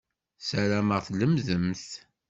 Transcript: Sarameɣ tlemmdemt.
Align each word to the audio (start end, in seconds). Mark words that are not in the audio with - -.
Sarameɣ 0.47 0.99
tlemmdemt. 1.07 1.89